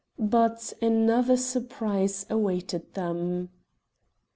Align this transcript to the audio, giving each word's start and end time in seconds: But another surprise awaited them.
But 0.17 0.73
another 0.81 1.37
surprise 1.37 2.25
awaited 2.27 2.95
them. 2.95 3.49